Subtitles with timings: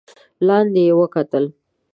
[0.47, 1.45] لاندې يې وکتل.